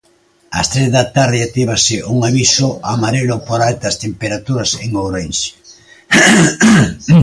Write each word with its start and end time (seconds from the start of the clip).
Ás 0.59 0.67
tres 0.73 0.89
da 0.95 1.03
tarde 1.17 1.39
actívase 1.47 1.95
un 2.13 2.19
aviso 2.29 2.67
amarelo 2.93 3.35
por 3.47 3.59
altas 3.69 3.95
temperaturas 4.05 4.71
en 4.83 4.89
Ourense. 5.03 5.49